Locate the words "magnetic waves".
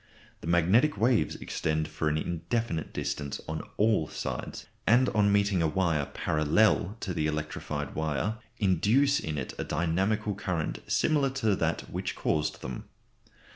0.47-1.35